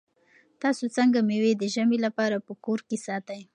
[0.61, 3.41] تاسو څنګه مېوې د ژمي لپاره په کور کې ساتئ؟